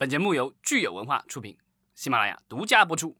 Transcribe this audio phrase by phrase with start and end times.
[0.00, 1.58] 本节目由聚友文化出品，
[1.94, 3.14] 喜马拉雅独家播出。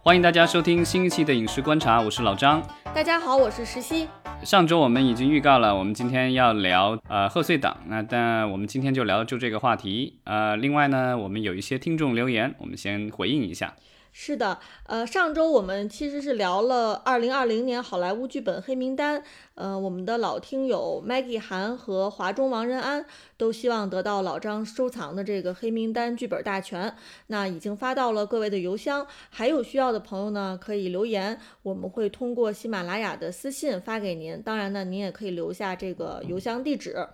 [0.00, 2.60] 欢迎大家收听新一期的影视观察，我是老张。
[2.92, 4.08] 大家好，我是石溪。
[4.42, 10.18] 上周我们已经预告了，我们今天要聊呃贺岁档，那但我们今天就聊就这个话题。
[10.24, 13.72] 呃，另外呢，我们有一些听众留言，我们先回应一下。
[14.14, 19.24] 是的，呃，上周我们其实是聊了二零二零年好莱坞剧本黑名单。
[19.54, 23.06] 呃，我们的老听友 Maggie 韩和华中王仁安
[23.38, 26.94] 都希望得到老张收藏的这个黑名单剧本大全。
[27.28, 34.42] 那已经发到了各位的邮箱，还有需要的朋友呢，可以留言，我们会通过喜马拉雅的私信发给您。
[34.42, 37.08] 当然呢，您也可以留下这个邮箱地址。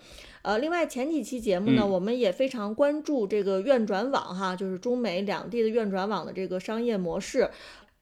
[0.48, 7.50] 呃，另外前几期节目呢，我们也非常关注这个院转网哈，就是中美两地的院转网的这个商业模式。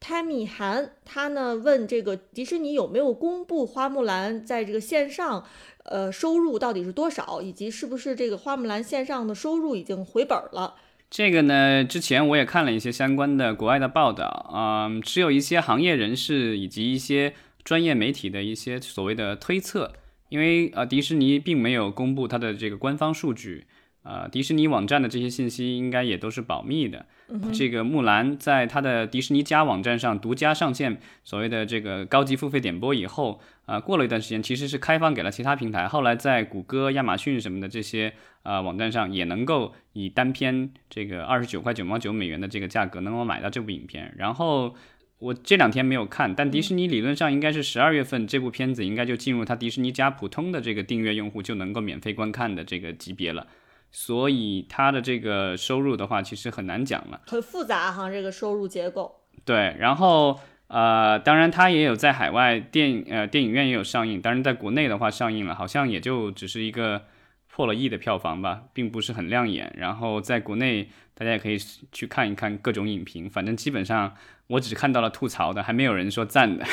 [0.01, 5.45] Tammy 韩他呢问这个迪士尼有没有公布花木兰在这个线上
[5.87, 10.77] 呃收入到底是多少，以及是不是这个花木兰线上的收入已经回本了？
[11.11, 19.91] 这个呢，之前我也看了一些相关的国外的报道嗯，只有一些行业人士以及一些专业媒体的一些所谓的推测。
[20.29, 23.65] 因为呃，迪士尼并没有公布它的这个官方数据，
[24.03, 27.07] 呃，迪士尼网站的这些信息应该也都是保密的。
[27.53, 44.75] 这个木兰在它的迪士尼家网站上独家上线所谓的这个高级付费点播以后，呃，过了一段时间其实是开放给了其他平台，后来在谷歌、亚马逊什么的这些呃网站上也能够以单片这个二十九块九毛九美元的这个价格能够买到这部影片，然后。
[45.19, 53.47] 我这两天没有看，但迪士尼理论上应该是十二月份这部片子应该就进入它迪士尼加普通的这个订阅用户就能够免费观看的这个级别了，
[53.91, 59.23] 所以它的这个收入的话其实很难讲了，很复杂哈这个收入结构。
[59.45, 67.03] 对，然后呃，当然它也有在海外电呃电影院也有上映，当然在国内的话上映了，好像也就只是一个。
[67.49, 69.75] 破了亿的票房吧，并不是很亮眼。
[69.79, 71.59] 然后在国内，大家也可以
[71.91, 73.29] 去看一看各种影评。
[73.29, 74.15] 反正基本上，
[74.49, 76.65] 我只看到了吐槽的，还没有人说赞的。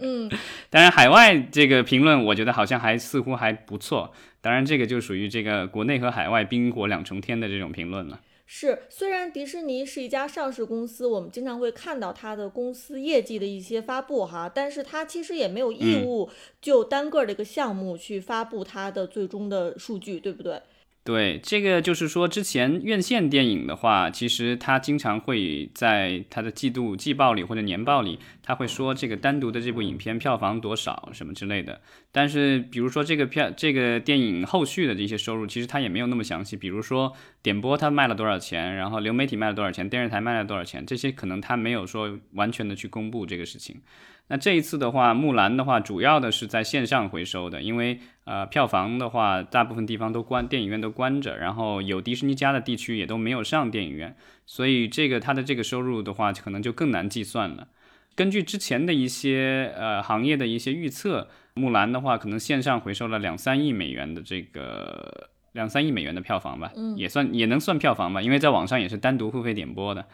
[0.00, 0.30] 嗯，
[0.68, 4.12] 当然海外这个评论，我觉得好像还似乎还不错。
[4.42, 8.20] 当然，这个就属于这个国内和海外冰火两重天的这种评论了。
[8.48, 16.30] 是，虽然迪士尼是一家上市公司，我们经常会看到它的公司业绩的一些发布哈，但是它其实也没有义务
[16.62, 20.60] 就单个的一个项目去发布它的最终的数据，对不对？
[21.06, 31.80] 对，这个就是说，之前院线电影的话，其实它经常会在它的季度季报里或者年报里，他会说这个单独的这部影片票房多少什么之类的。
[32.10, 36.56] 但是，比如说这个票这个电影后续的这些收入，其实它也没有那么详细。
[36.56, 43.80] 比如说点播它卖了多少钱，然后流媒体卖了多少钱，电视台卖了多少钱，这些可能它没有说完全的去公布这个事情。
[44.28, 57.68] 那这一次的话，木兰的话，主要的是在线上回收的，因为呃，票房的话，大部分地方都关，电影院都关着，然后有迪士尼家的地区也都没有上电影院，所以这个它的这个收入的话，可能就更难计算了。
[58.16, 70.04] 根据之前的一些呃行业的一些预测，木兰的话，可能线上回收了两三亿美元的这个两三亿美元的票房吧，也算也能算票房吧，因为在网上也是单独付费点播的。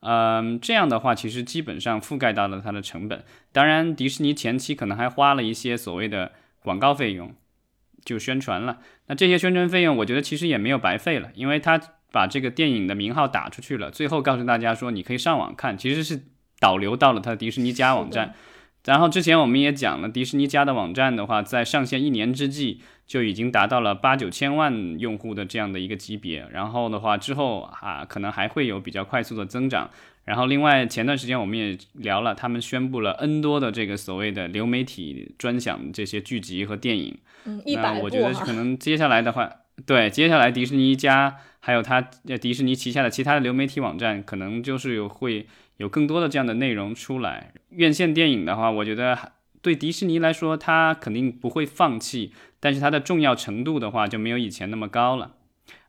[0.00, 3.22] 嗯，这样的话，其实基本上覆盖到了它的成本。
[3.52, 7.34] 当然，迪士尼前期可能还花了一些所谓的广告费用，
[8.04, 8.78] 就宣传了。
[9.08, 11.78] 那这些宣传费用，我觉得其实也没有白费了，因为他
[12.10, 16.22] 把这个电影的名号打出去了，最后告诉大家说你可以上网看，其实是
[16.58, 18.34] 导流到了他的迪士尼家网站。
[18.86, 26.46] 然后之前我们也讲了，迪士尼家的网站的话，在上线一年之际就已经达到了八九千万用户的这样的一个级别。
[26.52, 29.90] 然后的话，之后啊可能还会有比较快速的增长。
[30.24, 37.18] 然后另外前段时间我们也聊了，他们宣布了 N 多的这个所谓的流媒体专享这些剧集和电影。
[37.46, 39.50] 嗯，那我觉得可能接下来的话，
[39.84, 42.00] 对接下来迪士尼家还有它
[42.40, 45.48] 迪士尼旗下的其他的流媒体网站，可能就是有会。
[45.78, 49.18] 有更多的这样的内容出来，院线电影的话，我觉得
[49.62, 55.36] 对迪士尼来说，它肯定不会放弃，但是它的重要程度的话就没有以前那么高了。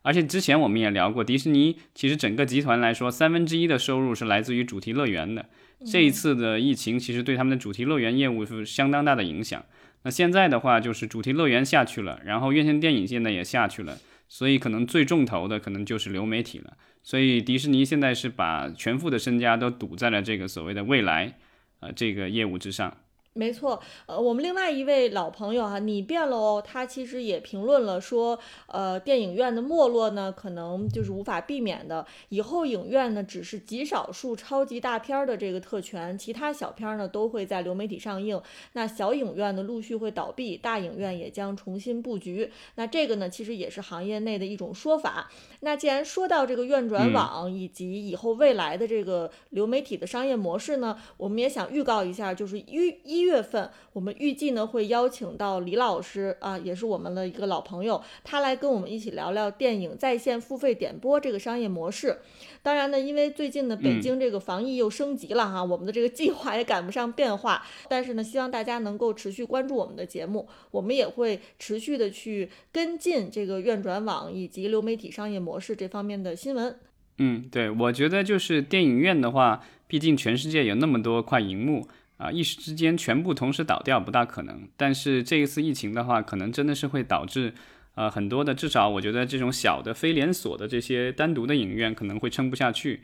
[0.02, 5.46] 而且之前我们也聊过，迪士尼其实整个集团来说，三分之一的收入是来自于主题乐园的。
[5.84, 9.64] 这一次的疫情其实对他们的主题乐园业务是相当大的影响。
[10.02, 13.98] 那现在的话，就是主题乐园下去了，然后院线电影现在也下去了，
[14.28, 16.76] 所以可能最重头的可能就是流媒体了。
[17.04, 21.38] 所以迪士尼现在是把全副的身家都赌在了这个所谓的未来，
[21.80, 22.96] 呃，这个业务之上。
[23.34, 32.06] 没错，呃，我们另外一位老朋友哈，你变了哦，他其实也评论了说，呃，电影院的没落呢，可能就是无法避免的。
[32.28, 38.38] 以后影院呢，只是极少数超级大片的这个特权，其他小片呢都会在流媒体上映。
[38.74, 42.52] 那小影院呢陆续会倒闭，大影院也将重新布局。
[42.74, 45.30] 那这个呢，其实也是行业内的一种说法。
[45.60, 53.21] 那既然说到这个院转网以及以后未来的这个流媒体的商业模式呢，我们也想预告一下，就是一一。
[53.22, 62.18] 一月份，我们预计呢会邀请到李老师啊，也是我们的一个老朋友，他来跟我们一起聊聊电影在线付费点播这个商业模式。
[62.62, 67.62] 当然呢，因为最近呢北京这个防疫又升级了哈，我们的这个计划也赶不上变化。
[67.88, 76.76] 但是呢，希望大家能够持续关注我们的节目，我们也会持续的去跟进这个院转网以及流媒体商业模式这方面的新闻。
[77.18, 81.86] 嗯，对，我觉得就是电影院的话，毕竟全世界有那么多块荧幕。
[82.22, 87.52] 啊，一时之间全部同时倒掉不大可能，但是这一次疫情的话，可能真的是会导致，
[87.96, 93.00] 呃，很多的至少我觉得这种小的非连锁的这些单独的影院可能会撑不下去，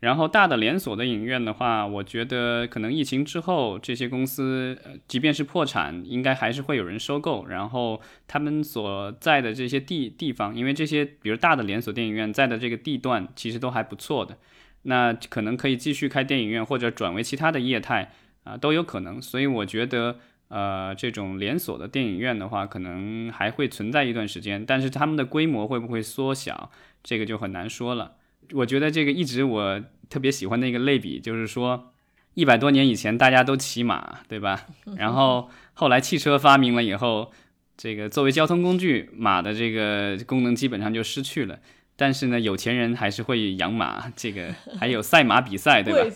[0.00, 14.38] 然后大的连锁的影院的话，我觉得可能疫情之后这些公司，即便是破产，应该还是会有人收购，然后他们所在的这些地地方，因为这些比如大的连锁电影院在的这个地段其实都还不错的，
[14.84, 18.10] 那可能可以继续开电影院或者转为其他的业态。
[18.44, 20.18] 啊，都有可能，所以我觉得，
[20.48, 26.70] 呃，这种连锁的电影院的话，可能还会存在一段时间，但是他们的规模会不会缩小，
[27.02, 28.16] 这个就很难说了。
[28.52, 29.80] 我觉得这个一直我
[30.10, 31.92] 特别喜欢的一个类比，就是说，
[32.34, 34.66] 一百多年以前大家都骑马，对吧？
[34.96, 37.30] 然后 后来汽车发明了以后，
[37.76, 41.60] 这个作为交通工具，马的这个功能基本上就失去了。
[42.02, 46.10] 但是呢，有钱人还是会养马，这个 还有赛马比赛，对吧？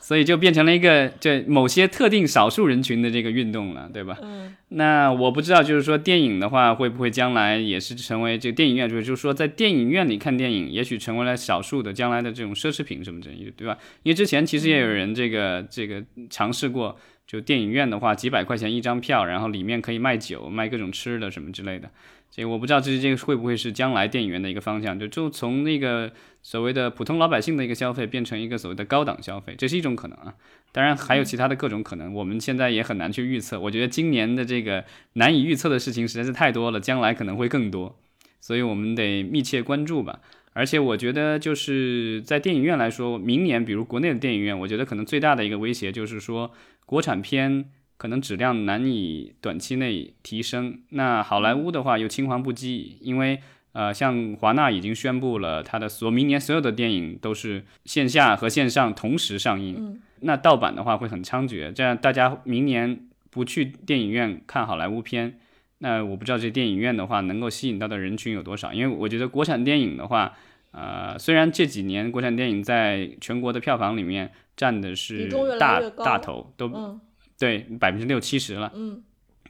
[0.00, 4.16] 所以就变成了一个这某些特定少数人群的这个运动了，对吧？
[4.22, 4.56] 嗯。
[4.68, 13.76] 那我不知道，就是说电影的话，会不会将来也是成为这个电影院，就是就是说在电影院里看电影，也许成为了少数的将来的这种奢侈品什么之类的，对吧？
[14.04, 21.90] 因为之前其实也有人这个这个尝试过，就电影院的话，几百块钱一张票，然后里面可以卖酒、卖各种吃的什么之类的。
[22.30, 24.98] 这个我不知道，这这个会不会是将来电影院的一个方向？
[24.98, 26.12] 就就从那个
[26.42, 30.34] 所谓的普通老百姓的一个消费，变成一个所谓的高档消费，这是一种可能啊。
[30.70, 33.58] 当然还有其他的各种可能，我们现在也很难去预测。
[33.58, 34.84] 我觉得今年的这个
[35.14, 37.98] 难以预测的事情实在是太多了，将来可能会更多，
[38.38, 40.20] 所以我们得密切关注吧。
[40.52, 46.50] 而且我觉得就是在电影院来说，明年比如国内的电影院，我觉得可能最大的一个威胁就是说
[46.84, 47.70] 国产片。
[47.96, 50.80] 可能质量难以短期内提升。
[50.90, 52.68] 那好莱坞的话又青黄不接，
[53.00, 53.40] 因为
[53.72, 60.00] 呃，像华纳已经宣布了，他的所明年所有的电影都是线下和线上同时上映。
[60.20, 63.00] 那盗版的话会很猖獗，这样大家明年
[63.30, 65.38] 不去电影院看好莱坞片，
[65.78, 68.72] 那我不知道这电影院的话能够吸引到的人群有多少。
[68.72, 70.32] 因为我觉得国产电影的话，
[70.70, 75.28] 呃，虽然这几年国产电影在全国的票房里面占的是
[75.58, 76.98] 大大头，都。
[77.38, 78.72] 对，百分之六七十了。
[78.74, 79.02] 嗯，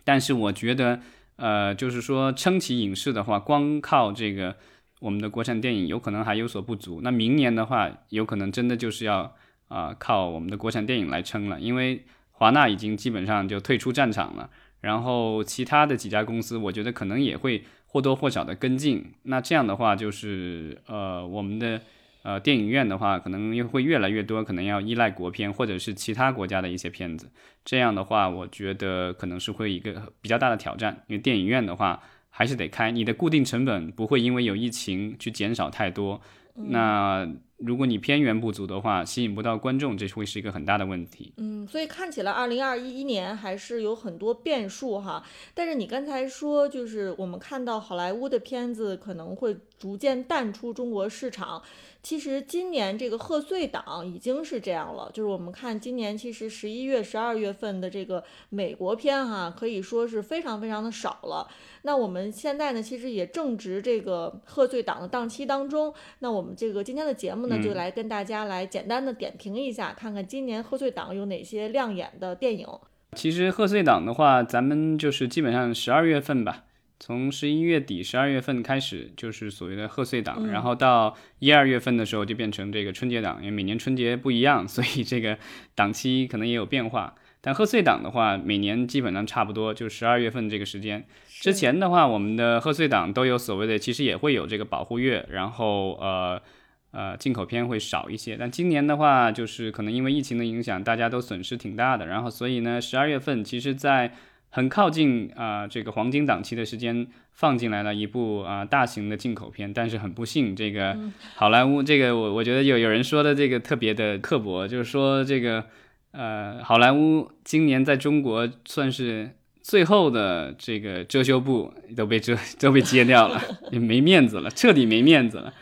[0.02, 1.00] 但是我觉得，
[1.36, 4.56] 呃，就是说撑起影视的话，光靠这个
[5.00, 7.00] 我们的国产电影有可能还有所不足。
[7.02, 9.34] 那明年的话，有可能真的就是要
[9.68, 14.50] 啊靠我们的国产电影来撑了，因为华纳已经基本上就退出战场了。
[14.80, 19.12] 然后其他的几家公司，我觉得可能也会或多或少的跟进。
[19.22, 21.80] 那这样的话，就是呃我们的。
[22.26, 27.30] 呃，电影院的话，可能又会越来越多，可能要依赖国片或者是其他国家的一些片子。
[27.64, 36.20] 这样的话，我觉得可能是会一个比较大的挑战，因为电影院的话还是得开，你的固定成本不会因为有疫情去减少太多。
[36.54, 37.24] 那
[37.58, 41.32] 如果你片源不足的话，吸引不到观众，这会是一个很大的问题。
[41.38, 45.24] 嗯，所以看起来二零二一年还是有很多变数哈。
[45.54, 51.62] 但是你刚才说，就是我们看到好莱坞的片子可能会逐渐淡出中国市场。
[52.02, 61.48] 其实今年这个贺岁档已经是这样了，就是我们看今年其实十一月、十二月份的这个美国片哈，可以说是非常非常的少了。
[61.82, 65.92] 那我们现在呢，其实也正值这个贺岁档的档期当中。
[66.20, 72.66] 那我们这个今天的节目呢，就来跟大家来简单的点评一下，看看今年贺岁档有哪些亮眼的电影。
[73.12, 76.64] 其实贺岁档的话，咱们就是基本上十二月份吧。
[76.98, 85.36] 从十一月底、十二月份开始，就是所谓的贺岁档，然后到一二月份的时候就变成这个春节档，因为每年春节不一样，所以这个
[85.74, 87.14] 档期可能也有变化。
[87.42, 91.06] 但贺岁档的话，每年基本上差不多，就十二月份这个时间。
[91.28, 96.40] 之前的话，我们的贺岁档都有所谓的，其实也会有这个保护月，然后呃
[96.90, 98.36] 呃进口片会少一些。
[98.38, 102.06] 但今年的话，就是可能因为疫情的影响，大家都损失挺大的。
[102.06, 104.12] 然后所以呢，十二月份其实在
[104.50, 110.96] 很靠近啊这个黄金档期的时间放进来了一部啊大型的进口片，但是很不幸，这个
[111.34, 115.64] 好莱坞这个我我觉得有有人说的这个特别的刻薄，就是说这个
[116.12, 119.30] 呃好莱坞今年在中国算是。
[119.66, 125.52] 最后的这个遮羞布都被遮都被揭掉了， 也没面子了，彻底没面子了。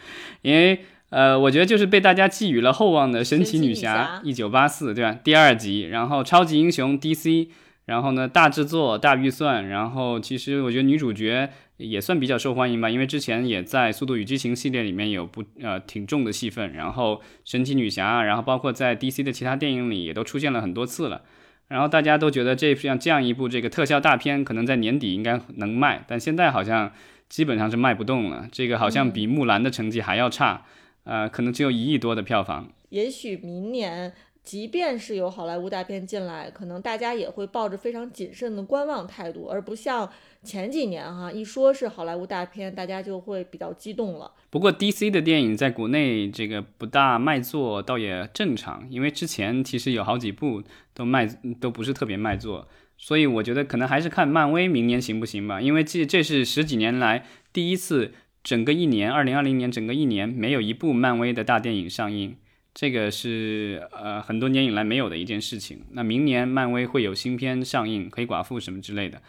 [0.42, 0.78] 因为
[1.14, 5.16] 呃，我觉得就是被大家寄予了厚望的《神奇女侠》一九八四，对吧？
[5.22, 7.50] 第二集，然后超级英雄 DC，
[7.84, 21.22] 然后呢大制作大预算，然后其实我觉得女主角也算比较受欢迎吧，因为之前也在《速度与激情》系列里面有不呃挺重的戏份，然后神奇女侠，然后包括在 DC 的其他电影里也都出现了很多次了。
[21.68, 26.90] 然后大家都觉得这像这样一部这个特效大片，可能在年底应该能卖，但现在好像
[27.28, 28.48] 基本上是卖不动了。
[28.50, 30.64] 这个好像比木兰的成绩还要差，
[31.04, 32.68] 呃，可能只有一亿多的票房。
[32.90, 34.12] 也许明年。
[34.44, 40.06] 即便是有好莱坞大片进来，可能大家也会抱着非常谨慎的观望态度，而不像
[40.42, 44.30] 前几年哈，一说是好莱坞大片，大家就会比较激动了。
[44.50, 51.26] 不过 DC 的电影在国内这个不大卖座，倒也正常，因为之前其实有好几部都卖
[51.58, 52.68] 都不是特别卖座，
[52.98, 58.12] 所以我觉得可能还是看漫威明年行不行吧，因为这这是十几年来第一次
[58.44, 62.36] 整个一年，二零二零年整个一年没有一部漫威的大电影上映。
[62.72, 65.80] 这个是呃很多年以来没有的一件事情。
[65.90, 69.20] 那明年漫威会有新片上映，黑寡妇什么之类的，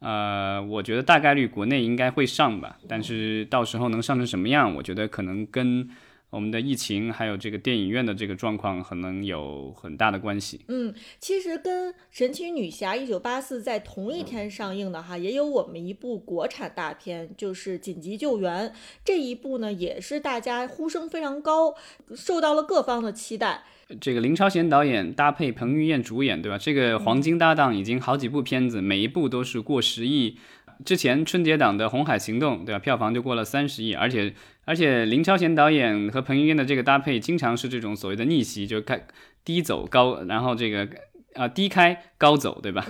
[0.00, 2.78] 呃，我觉得大概率国内应该会上吧。
[2.88, 5.88] 但是到时候能上成什么样，我觉得可能跟。
[6.32, 10.62] 我们的疫情还有这个电影院的这个状况，可能有很大的关系。
[10.68, 18.70] 嗯，其实跟《神奇女侠一九八四》在同一天上映的哈，也有我们一部国产大片，就是《紧急救援》
[19.04, 21.74] 这一部呢，也是大家呼声非常高，
[22.14, 23.64] 受到了各方的期待。
[24.00, 26.56] 这个林超贤导演搭配彭于晏主演，对吧？
[26.56, 30.38] 这个黄金搭档已经好几部片子，每一部都是过十亿。
[30.84, 32.78] 之前春节档的《红海行动》，对吧？
[32.78, 39.06] 票房就过了三十亿，而且而且林超贤导演和彭于晏的这个搭配，经常是这种所谓的逆袭，就开
[39.44, 40.88] 低走高，然后这个
[41.34, 42.86] 啊低开高走，对吧？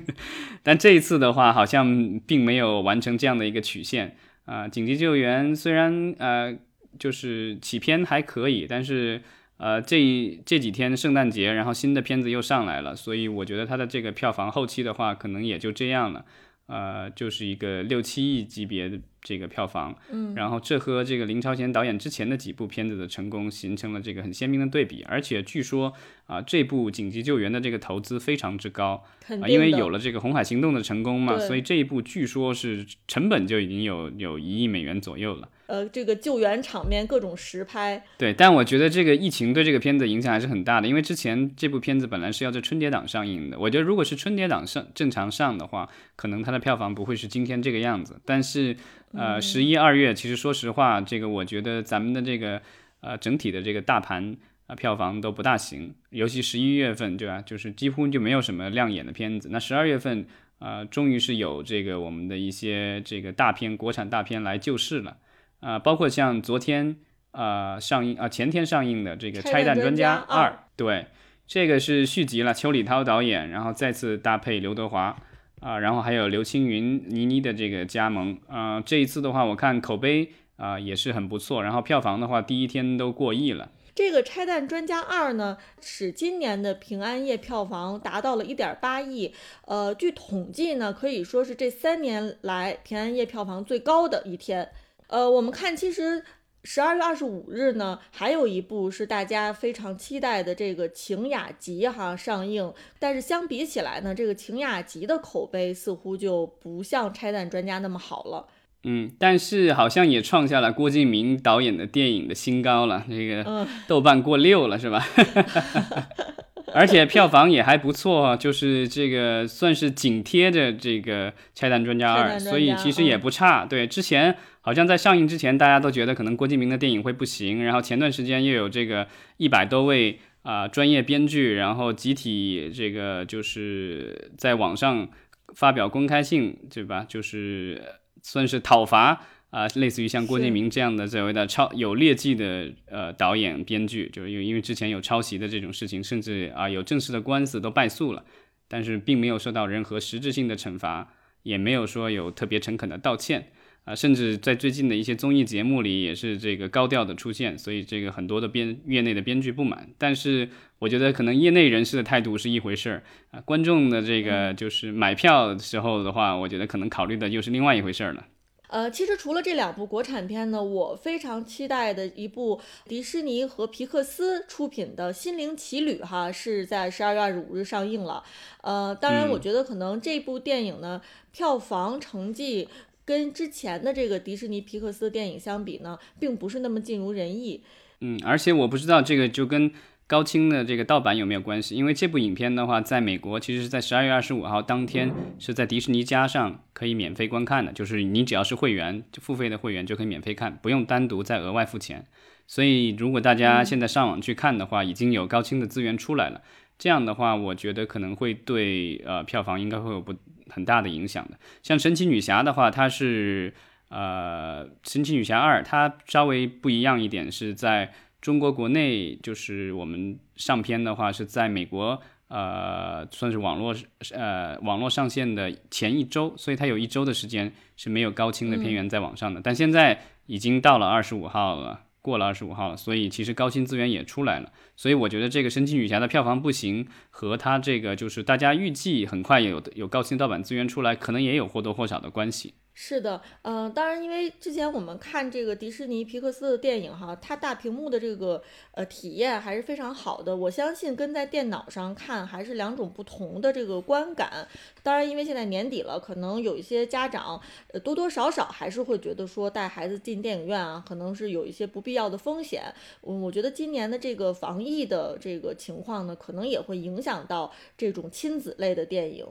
[0.62, 4.68] 但这一次的话，好像并没有完成这样的一个曲线啊。
[4.68, 6.54] 紧急救援虽然呃
[6.98, 9.22] 就是起片还可以，但是
[9.56, 16.24] 呃这这几天圣诞节，然后新的片子又上来了，所以我觉得它的这个票房后期的话，可能也就这样了。
[16.66, 25.92] 呃，就是一个六七亿级别的这个票房，嗯，然后这和这个林超贤导演之前的几部片子的成功形成了这个很鲜明的对比，而且据说
[26.26, 29.04] 啊，这部紧急救援的这个投资非常之高，
[29.40, 35.48] 啊，因为有了这个红海行动的成功嘛，所以这一部据说是成本就已经有有一亿美元左右了。
[35.66, 48.20] 呃，这个救援场面各种实拍，对，但我觉得这个疫情对这个片子影响还是很大的，因为之前这部片子本来是要在春节档上映的，我觉得如果是春节档上正常上的话，可能它的票房不会是今天这个样子。
[48.24, 48.76] 但是，
[49.12, 52.62] 呃，十一二月，其实说实话，这个我觉得咱们的这个
[53.00, 57.40] 呃整体的这个大盘啊票房都不大行，尤其十一月份，对吧？
[57.42, 59.48] 就是几乎就没有什么亮眼的片子。
[59.50, 60.26] 那十二月份，
[60.58, 65.18] 呃，终于是有这个我们的一些这个大片，国产大片来救市了。
[65.60, 66.96] 啊，包括像昨天
[67.30, 71.06] 啊上映啊前天上映的这个《拆弹专家二》，对，
[71.46, 75.16] 这个是续集了，邱礼涛导演，然后再次搭配刘德华
[75.60, 83.70] 啊，然后还有刘青云、倪妮的这个加盟啊，这一次的话，我看口碑啊也是很不错，然后票房的话，第一天都过亿了。
[83.96, 89.32] 这个《拆弹专家二》呢，使今年的平安夜票房达到了一点八亿，
[89.64, 94.70] 呃，据统计呢，可以说是这三年来平安夜票房最高的一天。
[95.06, 96.22] 呃，我们看，其实
[96.62, 108.46] 十二月二十五日呢，还有一部是大家非常期待的这个《晴雅集》哈上映，但是相比起来呢，这个《晴雅集》的口碑似乎就不像《拆弹专家》那么好了。
[108.88, 115.04] 嗯，但是好像也创下了郭敬明导演的电影的新高了，这个豆瓣过六了是吧？
[116.72, 123.64] 而且票房也还不错，就是这个算是紧贴着这个《拆弹专家二》，所以其实也不差。
[123.64, 129.06] 对，之前好像在上映之前，大家都觉得可能郭敬明的电影会不行，然后前段时间又有这个
[129.38, 135.08] 一百多位啊专业编剧，然后集体这个就是在网上
[135.54, 137.06] 发表公开信，对吧？
[137.08, 137.80] 就是
[138.26, 139.26] 算是讨伐。
[139.50, 148.22] 啊，类似于像郭敬明这样的所谓的抄有劣迹的呃导演编剧，就是因为因为之前有抄袭的这种事情，甚至啊有正式的官司都败诉了，
[148.68, 153.52] 但是并没有受到任何实质性的惩罚，也没有说有特别诚恳的道歉
[153.86, 159.88] 啊，甚至在最近的一些综艺节目里也是这个高调的出现，所以这个很多的编业内的编剧不满。
[159.96, 160.48] 但是
[160.80, 168.26] 我觉得可能业内人士的态度是一回事儿啊，观众的这个就是买票的时候的话，我觉得可能考虑的又是另外一回事儿了。
[168.68, 178.24] 呃，其实除了这两部国产片呢，我非常期待的一部迪士尼和皮克斯出品的《心灵奇旅》哈，是在十二月二十五日上映了。
[178.62, 181.00] 呃，当然，我觉得可能这部电影呢，
[181.30, 182.68] 票房成绩
[183.06, 187.62] 跟之前的这个迪士尼皮克斯的电影相比呢，并不是那么尽如人意。
[188.00, 189.72] 嗯，而且我不知道这个就跟。
[190.08, 191.74] 高清的这个盗版有没有关系？
[191.74, 202.06] 因为这部影片的话，在美国其实是在十二月二十五号当天是在迪士尼加上可以免费观看的，就是你只要是会员，就付费的会员就可以免费看，不用单独再额外付钱。
[202.46, 206.40] 所以如果大家现在上网去看的话，已经有高清的资源出来了，
[206.78, 210.14] 这样的话，我觉得可能会对呃票房应该会有不
[210.48, 211.38] 很大的影响的。
[211.62, 213.54] 像神奇女侠的话，它是
[213.88, 217.92] 呃神奇女侠二，它稍微不一样一点是在。
[218.18, 223.72] 中国国内就是我们上片的话，是在美国，呃，算是网络，
[224.12, 229.40] 呃，网络上线的前一周，所以它有一周的时间是没有高清的片源在网上的。
[229.44, 234.52] 但现在已经到了二十五号了，过了二十五号了，所以其实高清资源也出来了。
[234.76, 242.54] 所以我觉得这个神奇女侠的票房不行，和它这个就是大家预计很快有有高清盗版资源出来，可能也有或多或少的关系。
[242.78, 248.42] 是的，嗯，当然，因为之前我们看这个迪士尼皮克斯的电影哈，它大屏幕的这个
[248.72, 250.36] 呃体验还是非常好的。
[250.36, 254.46] 我相信跟在电脑上看还是两种不同的这个观感。
[254.82, 257.40] 当然，因为现在年底了，可能有一些家长
[257.72, 262.62] 呃多多少少还是会觉得说带孩子进电影院啊，可能是有一些不必要的风险。
[263.00, 269.26] 嗯，我觉得今年的这个防疫的这个情况呢，可能也会影响到这种亲子类的电影。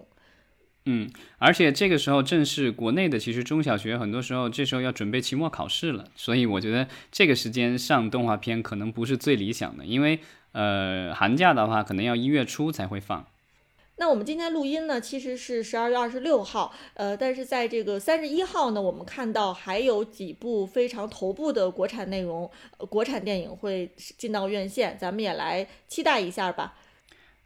[0.87, 10.19] 嗯，而且这个时候正是国内的，其实中小学很多时候这时候要准备期末考试了，所以我觉得这个时间上动画片可能不是最理想的，因为
[10.51, 13.25] 呃寒假的话可能要一月初才会放。
[13.97, 22.51] 那我们今天录音呢，其实是十二月二十六号，呃，但是在这个三十一号呢，我们看到还有几部非常头部的国产内容，
[22.89, 26.75] 国产电影会进到院线，咱们也来期待一下吧。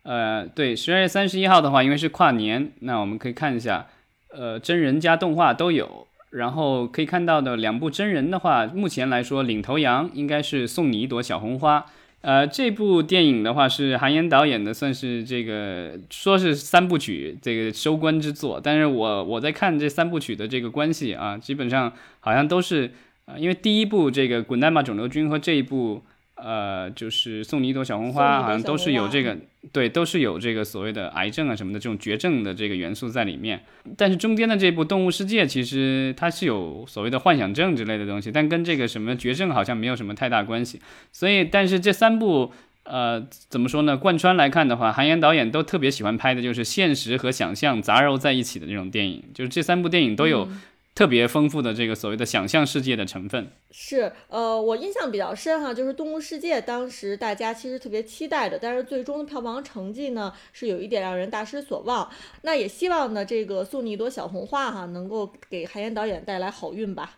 [0.04, 3.86] 呃，对，十二月三十一号的话，因为是跨年，那我们可以看一下，
[4.30, 6.08] 呃，真人加动画都有。
[6.32, 11.86] 然后可以看到的两部真人的话，目前来说领头羊应该是送你一朵小红花。
[12.22, 18.62] 呃，这部电影的话是韩延导演的，算是这个说是三部曲这个收官之作。
[18.64, 22.92] 但是我我在看这三部曲的这个关系啊，基本上好像都是
[23.26, 26.04] 啊，因为第一部这个滚蛋吧肿瘤君和这一部。
[26.42, 29.38] 呃，就是送你一朵小红花，好像都是有这个，
[29.72, 33.62] 对，都是有这个所谓的癌症啊什么的这种绝症的这个元素在里面。
[33.98, 40.80] 但是中间的这部《动物世界》其实它是有所谓的幻想症之类的东西，但跟这个什么绝症好像没有什么太大关系。
[41.12, 43.98] 所以，但是这三部，呃，怎么说呢？
[43.98, 50.48] 贯穿来看的话，韩延导演都特别喜欢拍的就是现实和想象杂糅在一起的那种电影，就是这三部电影都有。
[50.96, 62.10] 特别丰富的这个所谓的想象世界的成分是，呃，我印象比较深哈，就是《动物世界》，当时大家其实特别期待的，但是最终的票房成绩呢是有一点让人大失所望。
[62.42, 67.18] 那也希望呢，这个送你一朵小红花哈，能够给韩延导演带来好运吧。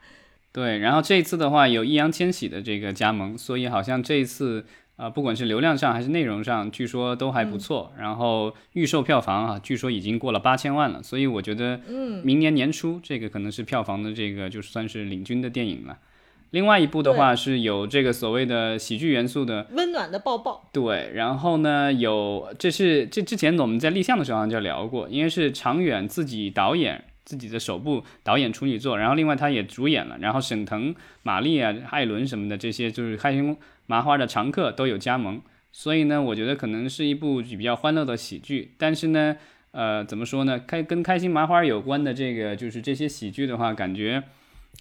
[0.52, 4.66] 对，然后这一次的话有易烊千玺的这个加盟，所以好像这一次。
[5.02, 7.92] 啊，不管是流量上还是内容上，据说都还不错。
[7.98, 11.02] 然后预售票房啊，据说已经过了八千万了。
[11.02, 15.98] 所以我觉得，嗯，明年年初这个可能是票房的这个就算是领军的电影了。
[16.52, 20.52] 另外一部的话是有这个所谓的喜剧元素的《温暖的抱抱》。
[20.72, 33.58] 对，然后呢有这是这之前我们在立项的时候好像就聊过，因为是长远自己导演自己的首部导演处女作，然后另外他也主演了，然后沈腾、马丽啊、艾伦什么的这些就是开心。
[33.92, 35.42] 麻花的常客都有加盟，
[35.74, 38.74] 所以呢，我觉得可能是一部比较欢乐的喜剧。
[38.78, 39.36] 但是呢，
[39.72, 40.58] 呃，怎么说呢？
[40.60, 44.24] 开跟开心麻花有关的这个，就是这些喜剧的话，感觉，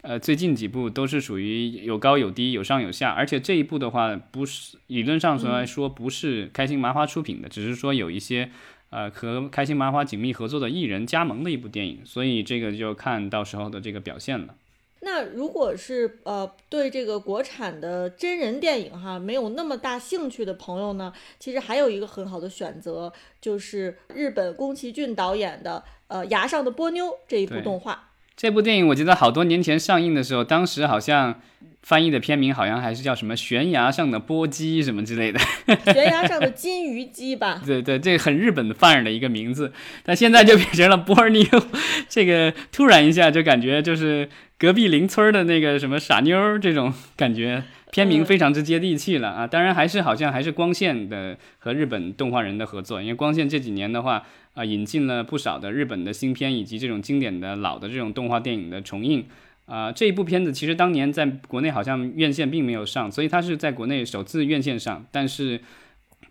[0.03, 3.11] 呃，最近几部都是属于有高有低，有上有下。
[3.11, 8.49] 而且这一部的话，不是理论上说来说不是开心麻花出品的，只是说有一些
[8.91, 11.99] 呃和开心麻花紧密合作的艺人加盟的一部电影。
[12.05, 14.55] 所以这个就看到时候的这个表现了。
[15.01, 28.10] 那如果是呃对这个国产的真人电影哈没有那么大兴趣的朋友呢，其实还有一个很好的选择，就是日本宫崎骏导演的呃《崖上的波妞》这一部动画。
[28.41, 31.43] 这部电影我记得好多年前上映的时候，当时好像
[31.83, 35.39] 翻译的片名好像还是叫什么“悬崖上的波姬”什么之类的，
[35.93, 37.61] 悬崖上的金鱼姬吧？
[37.67, 41.63] 对对，这个很日本范儿的一个名字，但现在就变成了波尔尼欧，
[42.09, 44.27] 这个突然一下就感觉就是
[44.59, 49.47] 隔壁邻村的那个什么傻妞这种感觉，片名非常之接地气了啊！
[49.47, 54.25] 当然还是好像还是光线的和日本动画人的合作，因为光线这几年的话
[54.55, 59.27] 啊，引进了不少的日本的新片以及这种经典的老的这种动画电影的重映。
[59.67, 65.61] 啊，这一部片子其实当年在国内好像院线并没有上，所以它是在国内首次院线上，但是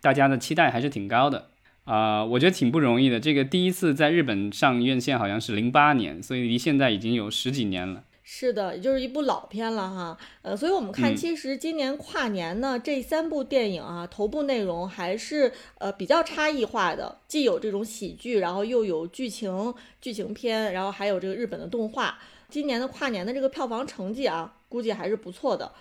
[0.02, 1.48] 大家的期待还是挺高的
[1.86, 3.19] 啊，我觉得挺不容易的。
[3.19, 8.04] 这个第一次在日本上院线好像是零八年，所以离现在已经有十几年了。
[8.32, 10.18] 是的，也就是一部老片了哈。
[10.44, 22.20] 呃，所以我们看，其实今年跨年呢，这三部电影啊，头部内容还是呃比较差异化的，既有这种喜剧，然后又有剧情剧情片，然后还有这个日本的动画。
[22.50, 25.72] 今年的跨年的这个票房成绩啊，估计还是不错的。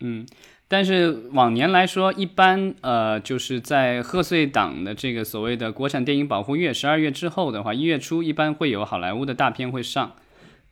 [0.00, 0.26] 嗯，
[0.66, 10.14] 但是往年来说，一般呃，就是在贺岁档的这个所谓的国产电影保护月，十二月之后的话，一月初一般会有好莱坞的大片会上。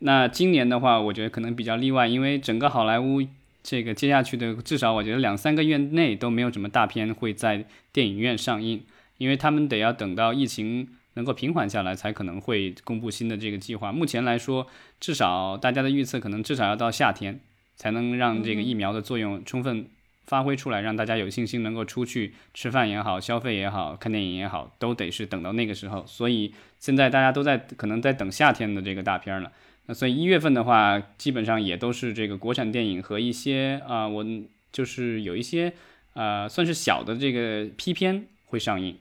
[0.01, 3.23] 那今年的话，我觉得可能比较例外，因为整个好莱坞
[3.63, 8.83] 这个接下去的至少我觉得两三个月内都没有什么大片会在电影院上映，
[9.19, 10.89] 因为他们得要等到疫情。
[11.17, 13.91] 能够平缓下来，才可能会公布新的这个计划。
[13.91, 14.67] 目前来说，
[15.01, 17.41] 至少大家的预测可能至少要到夏天，
[17.75, 19.87] 才能让这个疫苗的作用充分
[20.27, 26.05] 发挥出来，让大家有信心能够出去吃饭也好、消费也好、看电影也好，都得是等到那个时候。
[26.07, 29.51] 所以现在大家都在可能在等夏天的这个大片了。
[29.87, 34.25] 那所以一月份的话，基本上也都是这个国产电影和一些啊，我
[34.73, 35.73] 就是有一些
[36.15, 38.97] 呃，算是小的这个批片会上映。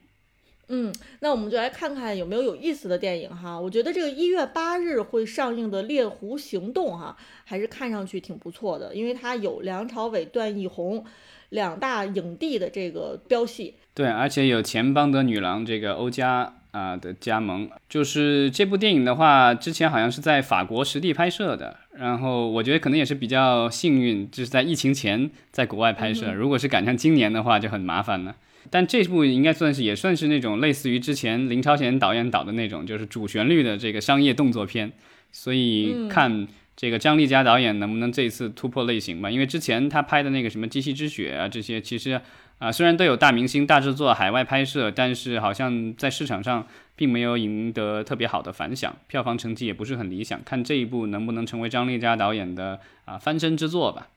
[0.67, 3.59] 嗯，那我们就来看看有没有有意思的电影哈。
[3.59, 11.05] 我觉得这个一月八日会上映的《猎狐行动》哈，还是看上去挺不错的，因为它有梁朝伟、段奕宏
[11.49, 13.75] 两大影帝的这个标戏。
[13.93, 17.69] 对，而且有前邦德女郎这个欧佳啊的加盟。
[17.87, 26.33] 就是这部电影的话，之前好像是在法国实地拍摄的，然后我觉得可能也是比较幸运，就是在疫情前在国外拍摄。
[26.33, 28.35] 如果是赶上今年的话，就很麻烦了。
[28.71, 34.91] 但这部应该算是也算是那种类似于之前林超贤导演导的那种，就是主旋律的这个商业动作片，
[35.31, 39.29] 所以看这个张丽佳导演能不能这一次突破类型吧。
[39.29, 42.19] 因为之前他拍的那个什么《机器之血》啊，这些其实
[42.57, 46.65] 啊虽然都有大明星大制作海外拍摄，但是好像在市场上
[46.95, 50.41] 并没有赢得特别好的反响，票房成绩也不是很理想。
[50.43, 54.07] 看这一部能不能成为张丽佳导演的啊翻身之作吧。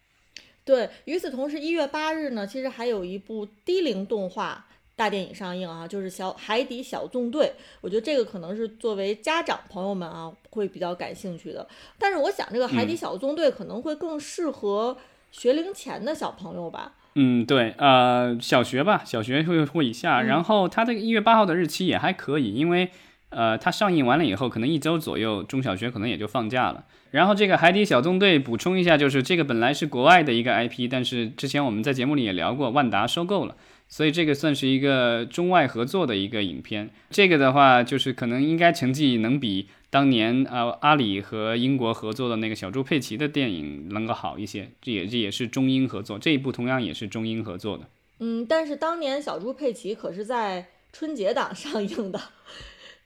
[0.65, 7.47] 对，与此同时，一月八日呢，其实还有一部低龄动画大电影上映啊，就是《小海底小纵队》。
[7.81, 11.67] 我觉得这个可能是作为家长朋友们啊会比较感兴趣的。
[11.99, 14.97] 但是我想，这个《海底小纵队》可能会更适合
[15.33, 16.95] 学龄前的小朋友吧。
[17.21, 20.23] 嗯，对，呃，小学吧，小学会会以下。
[20.23, 22.91] 然后他这个一月八号的日期也还可以，因为
[23.31, 26.85] 呃，它上映完了以后，可能一周左右，中小学可能也就放假了。
[27.11, 33.57] 然后这个海底小纵队补充一下，就是这个本来是国外的一个 IP，但是之前我们在节目里也聊过，万达收购了，
[33.89, 36.91] 所以这个算是一个中外合作的一个影片。
[37.11, 44.71] 这个的话，就是可能应该成绩能比当年啊阿里和英国合作的那个小猪佩奇的电影能够好一些。
[44.83, 47.85] 这也这也是中英合作，这一部同样也是中英合作的。
[48.21, 52.21] 嗯，但是当年小猪佩奇可是在春节档上映的，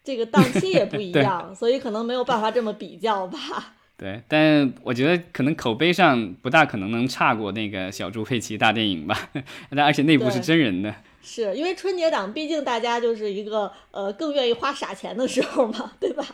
[0.04, 3.38] 这个档期也不 一样，所以可能没有办法这么比较吧。
[3.96, 9.30] 对，但我觉得可能口碑上不大可能能差过那个小猪佩奇大电影吧。
[9.70, 16.24] 但而且那部是真人的，是因为春节档毕竟大家就是一个呃更愿意花傻钱的时候嘛，对吧？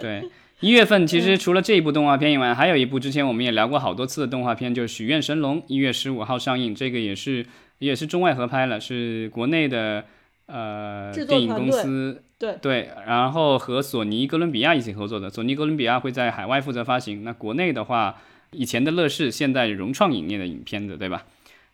[0.00, 6.72] 对，一月份其实除了这一部动画片以外，还有一部之前我们也聊过好多次的动画片，就是《许愿神龙》，一月十五号上映。
[6.72, 7.44] 这个也是
[7.78, 10.04] 也是中外合拍了，是国内的
[10.46, 12.22] 呃电影公司。
[12.40, 17.22] 对对，然后和索尼哥伦比亚一起合作的，索尼哥伦比亚会在海外负责发行。
[17.22, 18.16] 那国内的话，
[18.52, 21.26] 以前的乐视，现在融创影业的影片子，对吧？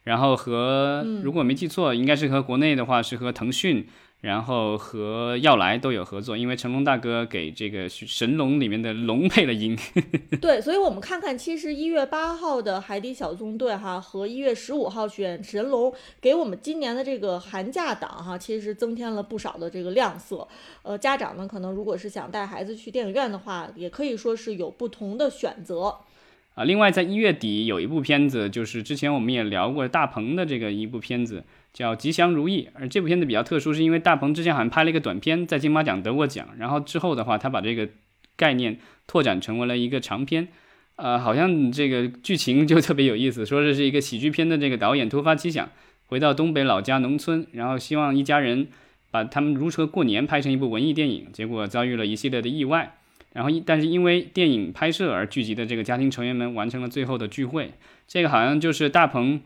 [0.02, 3.86] 然后和如果没记错，应该是和国内的话是和腾讯。
[4.26, 9.78] 然后和耀来都有合作，因为成龙大哥给这个神龙里面的龙配了音。
[10.42, 20.48] 对，所以我们看看，其实一月八号的海底小纵队哈，和一月十五号选神龙，给我们今年的这个寒假档哈，其实增添了不少的这个亮色。
[20.82, 25.98] 呃，家长呢，可能如果是想带孩子去电影院的话，也可以说是有不同的选择。
[26.56, 31.44] 啊，另外在一月底有一部片子，就是之前我们也聊过大鹏的这个一部片子。
[31.76, 37.86] 叫吉祥如意，而这部片子比较特殊，是因为大鹏之前好像拍了一个短片，在金马奖得过奖，然后之后的话，他把这个
[38.34, 40.48] 概念拓展成为了一个长片，
[40.94, 45.68] 呃，好像这个剧情就特别有意思，说这是一个喜剧片的这个导演突发奇想，
[46.06, 48.68] 回到东北老家农村，然后希望一家人
[49.10, 52.96] 把他们如何过年拍成一部文艺电影，结果遭遇了一系列的意外。
[53.34, 57.70] 然后，但是因为电影拍摄而聚集的这个家庭成员们完成了最后的聚会。
[58.08, 59.42] 这个好像就是大鹏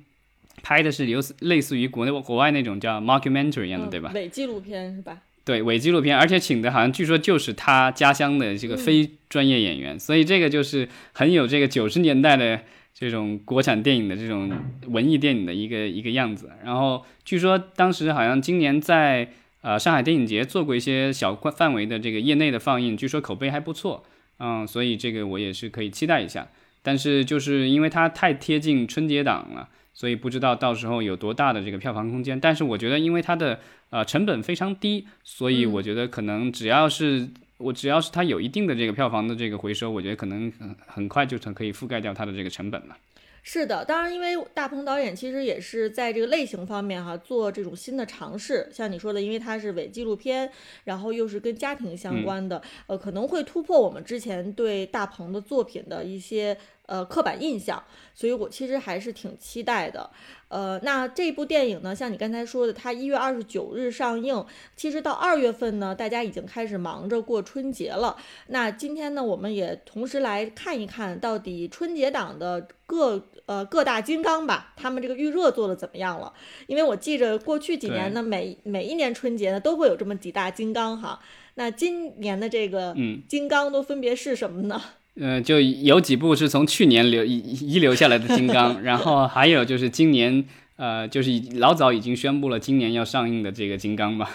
[0.62, 4.10] 拍的是有类似于国内国外那种叫 mockumentary 一样的，对吧？
[4.14, 5.18] 伪纪录片是吧？
[5.44, 12.60] 对，伪纪录片，而且请的好像据说就是他家乡的这个非专业演员，所以这个就是很有这个九十年代的
[12.94, 14.50] 这种国产电影的这种
[14.88, 16.50] 文艺电影的一个一个样子。
[16.64, 19.28] 然后据说当时好像今年在。
[19.62, 24.02] 呃，上海电影节做过一些小范围的这个业内的放映，据说口碑还不错，
[24.38, 26.48] 嗯，所以这个我也是可以期待一下。
[26.82, 32.38] 但是就是因为它太贴近春节档了，所以不知道到时候有多大的这个票房空间。
[32.38, 42.96] 但是我觉得，因为它的呃成本非常低，所以我觉得可能只要是我只要是它有一定的这个票房的这个回收，我觉得可能很很快就成可以覆盖掉它的这个成本了。
[43.42, 50.50] 是的，当然，因为大鹏导演其实也是在这个类型方面哈做这种新的尝试，像你说的，因为它是伪纪录片，
[50.84, 56.56] 然后又是跟家庭相关的，呃，可能会突破我们之前对大鹏的作品的一些。
[56.90, 57.80] 呃，刻板印象，
[58.12, 60.10] 所以我其实还是挺期待的。
[60.48, 68.16] 呃，那这部电影呢，像你刚才说的，它一月二十九日上映，其实到二月份呢，大家已经开始忙着过春节了。
[68.48, 76.32] 那今天呢，我们也同时来看一看到底春节档的各呃各大金刚吧，他们这个预热做的怎么样了？
[76.66, 81.20] 因为我记着过去几年呢，每每一年春节呢，都会有这么几大金刚哈。
[81.54, 82.96] 那今年的这个
[83.28, 84.82] 金刚都分别是什么呢？
[84.82, 84.99] 嗯，
[85.44, 90.44] 就有几部是从去年留遗遗留下来的金刚， 然后还有就是今年，
[90.76, 94.26] 呃，就是老早已经宣布了今年要上映的这个金刚嘛。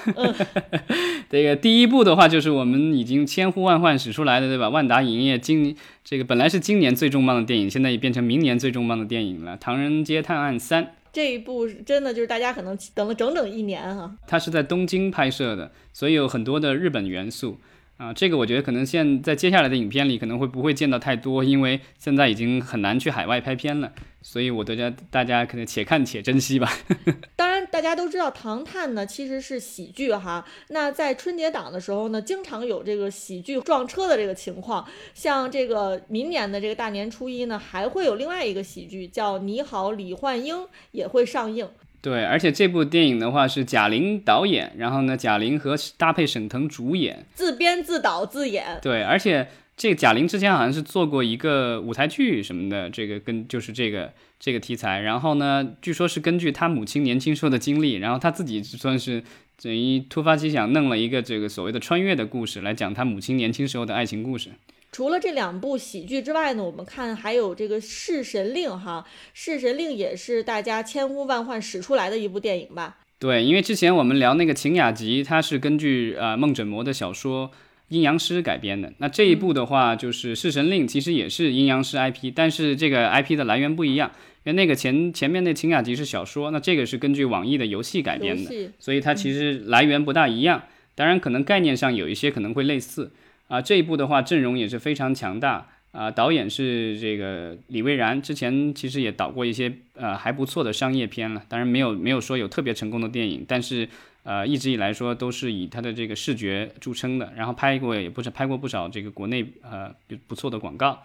[1.28, 4.70] 这个第一部的话，就是我们已经千呼万唤始出来的，对吧？
[4.70, 10.84] 万达影业今这个本来是今年最重磅的电影，现在也变成明年最重磅的电影了，《唐人街探案三》。
[11.12, 14.14] 这一部真的就是大家可能等了整整一年哈。
[14.28, 17.58] 它是在东京拍摄的，所以有很多的日本元素。
[17.98, 26.70] 啊，这个我觉得可能现在接下来的影片里可能会不会见到太多，因为现在已经很难去海外拍片了，所以我大家大家可能且看且珍惜吧。
[27.38, 40.58] 当然，大家都知道《唐探》呢其实是喜剧哈，那在春节档的时候呢，经常有这个喜剧撞车的这个情况，像这个明年的这个大年初一呢，还会有另外一个喜剧叫《你好，李焕英》
[40.92, 41.70] 也会上映。
[42.06, 48.80] 对，而且这部电影的话是贾玲导演，然后呢，贾玲和搭配沈腾主演，自编自导自演。
[48.80, 59.24] 对，而且这个贾玲之前好像是做过一个舞台剧什么的，这个跟就是这个这个题材，然后呢，据说是根据她母亲年轻时候的经历，然后她自己算是
[59.60, 64.52] 等于突发奇想弄了一个这个所谓的穿越的故事来讲她母亲年轻时候的爱情故事。
[64.96, 73.00] 除了这两部喜剧之外呢，我们看还有这个《弑神令》哈，《弑神令》也是大家千呼万唤使出来的一部电影吧？
[73.20, 77.50] 对，因为之前我们聊那个《晴雅集》，它是根据呃孟枕魔的小说
[77.90, 78.94] 《阴阳师》改编的。
[79.00, 84.10] 那这一部的话，就是《弑神令》，其实也是阴阳师 IP，但是这个 IP 的来源不一样。
[84.46, 90.64] 因为那个前前面那《晴雅集》是小说，那这个是根据网易的游戏改编的，所以它其实来源不大一样。
[90.96, 93.12] 当然，可能概念上有一些可能会类似。
[93.48, 103.88] 啊，这一部的话阵容也是非常强大啊，导演是这个李蔚然，之前其实也导过一些呃还不错的商业片了，当然没有没有说有特别成功的电影，但是
[104.24, 109.94] 呃一直以来说都是以他的这个视觉著称的，然后拍过也不是拍过不少这个国内呃
[110.28, 111.04] 不错的广告，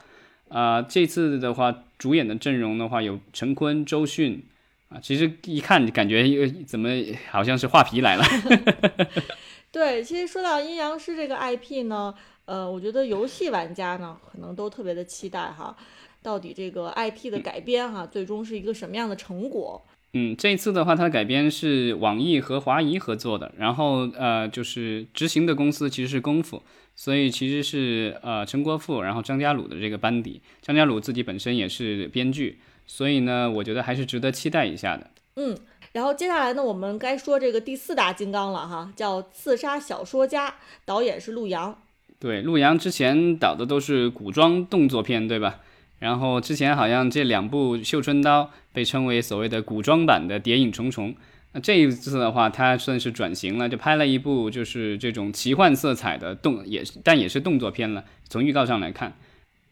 [0.49, 4.43] 啊这次的话主演的阵容的话有陈坤、周迅
[4.89, 6.89] 啊，其实一看感觉又怎么
[7.31, 8.25] 好像是画皮来了。
[9.73, 12.13] 对，其实说到阴阳师这个 IP 呢，
[12.51, 15.77] 呃，我觉得游戏玩家呢可能都特别的期待哈，
[16.21, 19.81] 到底这个 IP 的改编哈，最终是一个什么样的成果？
[20.15, 26.61] 嗯，这一次的话，它的改编是网易和华谊合作的，然后呃，就是执行的公司其实是功夫，
[26.97, 35.09] 所以其实是呃陈国富，然后张家鲁的这个班底，张家鲁自己本身也是编剧，所以呢，我觉得还是值得期待一下的。
[35.37, 35.57] 嗯。
[35.93, 40.49] 然后接下来呢，我们该说这个第四大金刚了哈，叫《刺杀小说家》，
[40.85, 41.81] 导演是陆阳。
[42.21, 45.61] 对，陆阳之前导的都是古装动作片，对吧？
[45.99, 51.13] 然后之前好像这两部《绣春刀》被称为所谓的古装版的《谍影重重》。
[51.53, 58.05] 那这一次的话，他算是转型了，就拍了一部就是这种奇幻色彩的动，也但也是动作片了。
[58.29, 59.15] 从预告上来看，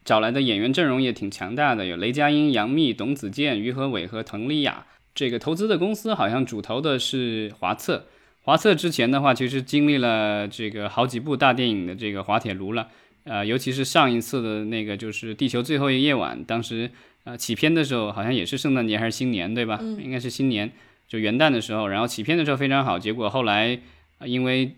[0.05, 4.87] 找来的演员阵容也挺强大的，有雷佳音、杨幂、董子健、于和伟和滕丽雅。
[5.15, 8.07] 这个投资的公司好像主投的是华策，
[8.49, 12.89] 华策之前的话其实经历了这个好几部大电影的这个滑铁卢了，
[13.25, 16.91] 呃，尤其是上一次的那个就是《地球最后一个夜晚》，当时
[17.25, 19.79] 呃起片的时候好像也是圣诞节还是新年对吧？
[20.03, 20.73] 应该是新年，
[21.07, 23.79] 就元旦的时候，然后起片的时候非常好，结果后来
[24.25, 24.73] 因为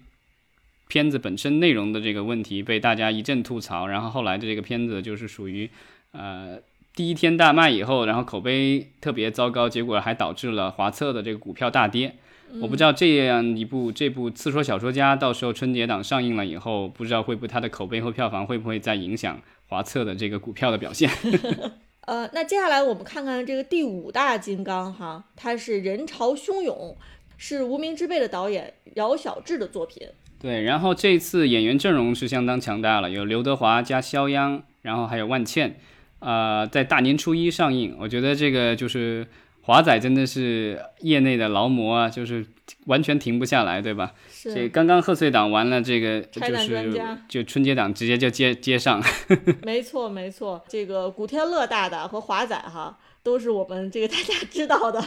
[0.89, 5.71] 片子本身内容的这个问题被大家一阵吐槽，然后后来的这个片子就是属于
[6.11, 6.59] 呃
[6.97, 12.17] 第一天大卖以后，然后口碑特别糟糕，结果还导致了华策的这个股票大跌。
[12.61, 21.11] 我不知道这样一部这部《刺说小说家》到时候春节档上映了以后，不知道会不会它的口碑和票房会不会再影响华策的这个股票的表现。
[22.07, 26.97] 呃，那接下来我们看看这个第五大金刚哈，它是人潮汹涌，
[27.37, 30.09] 是无名之辈的导演姚小志的作品。
[30.41, 35.77] 对，然后这次演员阵容是相当强大了，有刘德华加肖央，然后还有万茜，
[36.19, 37.95] 呃，在大年初一上映。
[38.01, 39.27] 我觉得这个就是
[39.71, 42.45] 华仔真的是业内的劳模啊，就是
[42.87, 44.13] 完全停不下来，对吧？
[44.43, 49.01] 这刚刚贺岁档完了，这个就是就春节档直接就接接上。
[49.63, 52.99] 没错没错，这个古天乐大大和华仔哈。
[53.23, 54.99] 都是我们这个大家知道的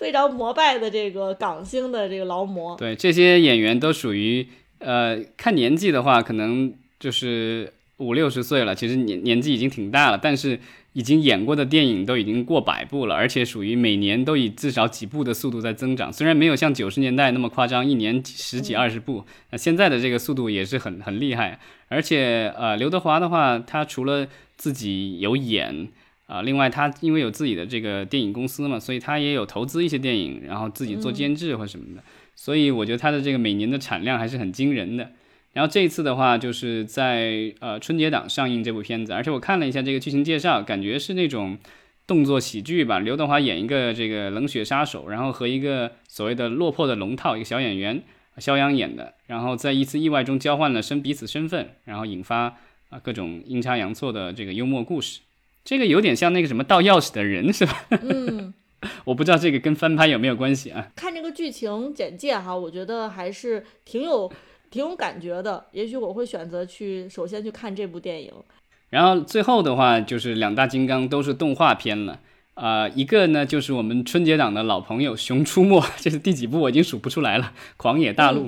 [0.00, 2.74] 非常膜拜的这个港星的这个劳模。
[2.76, 4.48] 对，这些演员都属于。
[4.78, 7.70] 呃，看年纪的话，可能就是
[8.00, 10.58] 五六十岁了，其实年年纪已经挺大了，但是
[10.94, 16.12] 已经演过的电影都已经过百部了，而且属于每年都以至少几部的速度在增长。
[16.12, 21.60] 虽然没有像九十年代那么夸张，一年十几二十部，那现在的这个速度也是很很厉害。
[21.88, 25.88] 而且呃，刘德华的话，他除了自己有演
[26.26, 32.02] 啊，另外他因为有自己的这个电影公司嘛，所以他也有投资一些电影，然后自己做监制或什么的。
[32.34, 35.10] 所以我觉得他的这个每年的产量还是很惊人的。
[35.52, 41.58] 然后这一次的话，就是在呃春节档上映这部片子，而且我看了一下这个剧情介绍，感觉是那种
[42.06, 43.00] 动作喜剧吧。
[43.00, 48.02] 刘德华演一个这个冷血杀手，然后和一个所谓的落魄的龙套一个小演员
[48.38, 52.56] 肖央演的，然后在一次意外中交换了身彼此身份，然后引发
[52.90, 55.20] 啊各种阴差阳错的这个幽默故事。
[55.64, 57.86] 这个有点像那个什么盗钥匙的人是吧？
[58.02, 58.54] 嗯。
[59.04, 60.88] 我不知道这个跟翻拍有没有关系啊？
[60.96, 64.32] 看这个剧情简介哈，我觉得还是挺有
[64.70, 65.64] 挺有感觉的。
[65.72, 68.32] 也许我会选择去首先去看这部电影。
[68.90, 72.18] 然后最后的话就是两大金刚都是动画片了
[72.54, 77.44] 啊，一个呢就是我们春节档的老朋友《熊出没》，这是第几部我已经数不出来了，
[77.76, 78.46] 《狂野大陆》。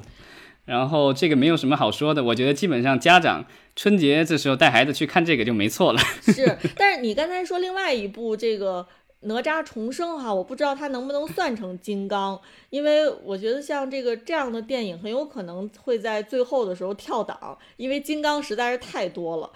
[0.65, 6.01] 然后这个没有什么好说的，我觉得基本上家长春节这时候带孩子去看这个就没错了。
[6.23, 8.87] 是，但是你刚才说另外一部这个。
[9.23, 19.51] 哪吒重生哈，我不知道它能不能算成金刚，因为我觉得像这个这样的电影很有可能会在最后的时候跳档，因为金刚实在是太多了。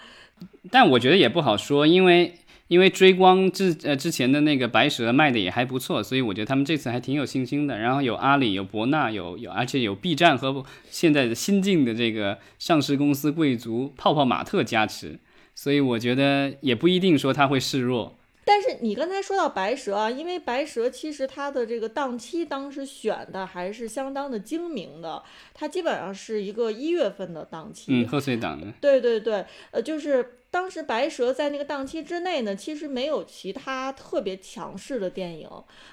[0.71, 2.35] 但我觉得也不好说，因为
[2.67, 7.77] 因为追光之呃之前的那个白蛇卖的也还不错，所以我觉得他们这次还挺有信心的。
[7.79, 15.19] 然后有阿里，有博纳，有有而且有 B 站和现在的新进的这个上市公司贵族泡泡玛特加持，
[15.55, 18.16] 所以我觉得也不一定说他会示弱。
[18.47, 25.21] 但是你刚才说到白蛇啊，因为白蛇其实它的这个档期当时选的还是相当的精明的，
[25.53, 28.67] 它基本上是一个一月份的档期，嗯，贺岁档的。
[28.79, 35.49] 对对对，呃，就是当时白蛇在那个档期之内呢，其实没有其他特别强势的电影，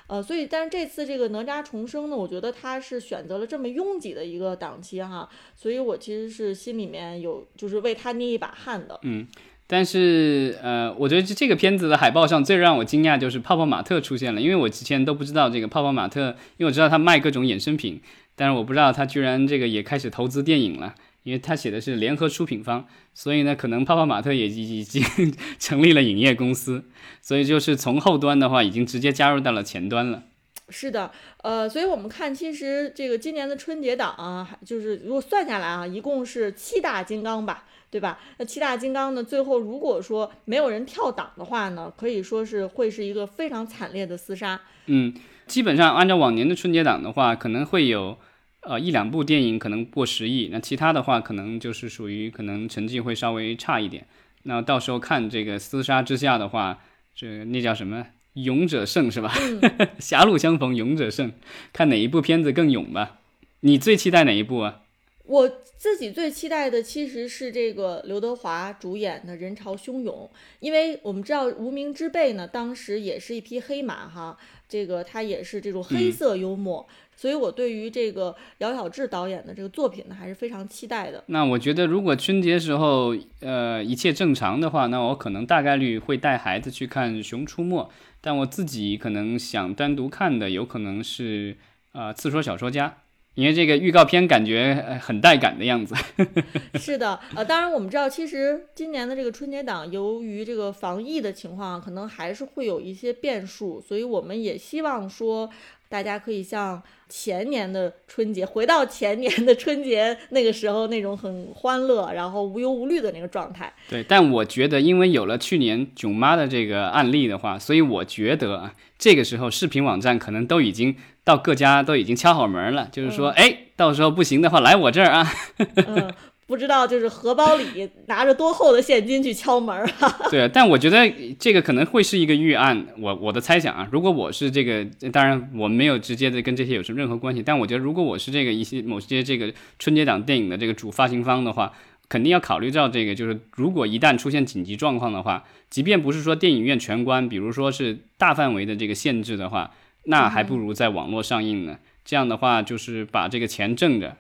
[0.07, 9.27] 呃，所以但是这次这个哪吒重生呢，我觉得它是选择了这么拥挤的一个档期哈，所以我其实是心里面有就是为他捏一把汗的，嗯。
[9.67, 18.01] 但是，呃，我觉得这这个片子的海报上最让我惊讶就是泡泡玛特出现了，因为我之前都不知道这个泡泡玛特，因为我知道他卖各种衍生品，
[18.37, 25.03] 但是我不知道他居然这个也开始投资电影了，因为他写的是联合出品方，所以呢，可能泡泡玛特也已已经
[25.59, 26.85] 成立了影业公司，
[27.23, 30.25] 所以就是从后端的话已经直接加入到了前端了。
[30.69, 31.11] 是的，
[31.43, 37.65] 呃，所以我们看，其实这个今年的春节档啊，就是如果算下来啊，一共是七大金刚吧。
[37.91, 38.19] 对吧？
[38.39, 39.23] 那七大金刚呢？
[39.23, 44.61] 最后如果说没有人跳档的话呢，可以说是会是一个非常惨烈的厮杀。
[44.87, 45.15] 嗯，
[45.47, 48.19] 基本上按照往年的春节档的话，可能会有
[48.63, 54.05] 呃一两部电影可能过十亿，那其他的话可能就是属于可能成绩会稍微差一点。
[54.43, 56.81] 那到时候看这个厮杀之下的话，
[57.15, 58.05] 这那叫什么？
[58.35, 59.33] 勇者胜是吧？
[59.99, 61.33] 狭路相逢勇者胜，
[61.73, 63.19] 看哪一部片子更勇吧？
[63.61, 64.81] 你最期待哪一部啊？
[65.27, 70.29] 我自己最期待的其实是这个刘德华主演的《人潮汹涌》，
[70.61, 74.37] 因为我们知道《无名之辈》呢，当时也是一匹黑马哈，
[74.69, 81.25] 这个他也是这种黑色幽默，所以我对于这个姚晓志导演的这个作品呢，还是非常期待的。
[81.29, 87.83] 那我觉得，如果春节时候呃一切正常的话，那我可能大概率会带孩子去看《熊出没》，
[88.21, 91.57] 但我自己可能想单独看的，有可能是
[91.93, 92.89] 呃《刺说小说家》。
[93.35, 95.95] 因为这个预告片感觉很带感的样子。
[96.79, 105.51] 是的，呃，当然我们知道，其实今年的这个春节档，由于这个防疫的情况，可能还是会有一些变数，所以我们也希望说，
[105.95, 113.73] 大家可以像前年的春节，回到前年的春节那个时候那种很欢乐，然后无忧无虑的那个状态。
[113.89, 125.33] 对，但我觉得，因为有了去年囧妈的这个案例的话，所以我觉得啊，这个时候视频网站可能都已经到各家都已经敲好门了，就是说，哎，到时候不行的话，来我这儿啊。
[125.87, 126.13] 嗯，
[126.47, 130.19] 不知道就是荷包里拿着多厚的现金去敲门儿啊？
[130.31, 133.89] 对，但我觉得这个可能会是一个预案，我我的猜想啊。
[133.91, 141.73] 如果我是这个，当然我没有直接的跟这些有什么任何关系，但我觉得如果我是这个一些某些这个春节档电影的这个主发行方的话，
[142.09, 149.71] 肯定要考虑到这个，就是如果一旦出现紧急状况的话，即便不是说电影院全关，比如说是大范围的这个限制的话，
[150.05, 151.79] 那还不如在网络上映呢。
[152.05, 154.19] 这样的话，就是把这个钱挣着。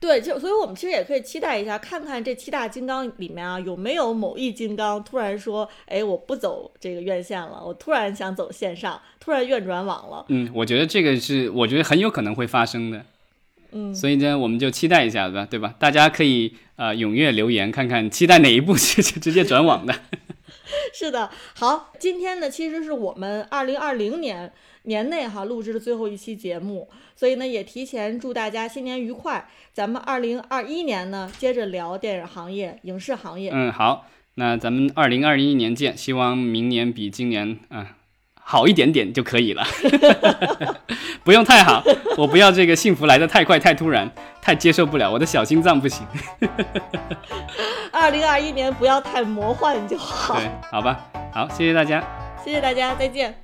[0.00, 10.24] 对，就所以我们其实也可以期待一下，看看这七大金刚里面啊，有没有某一金刚突然说，哎，我不走这个院线了，我突然想走线上，突然院转网了。
[10.28, 13.04] 嗯，我觉得这个是，我觉得很有可能会发生的。
[13.72, 15.74] 嗯，所以呢，我们就期待一下吧，对吧？
[15.78, 19.94] 大家可以呃踊跃留言，看看期待哪一部就就直接转网的。
[20.94, 24.50] 是的，好，今天呢，其实是我们二零二零年
[24.84, 29.48] 年内哈录制的最后一期节目，所以呢，也提前祝大家新年愉快。
[29.72, 33.50] 咱们二零二一年呢，接着聊电影行业、影视行业。
[33.52, 37.96] 嗯，好，那咱们二零二一年见，希望明年比今年啊
[38.34, 39.64] 好一点点就可以了，
[41.22, 41.82] 不用太好，
[42.16, 44.10] 我不要这个幸福来的太快太突然，
[44.42, 46.04] 太接受不了，我的小心脏不行。
[47.92, 50.34] 二零二一年不要太魔幻就好。
[50.36, 52.02] 对，好吧，好，谢谢大家。
[52.42, 53.34] 谢谢大家，再见。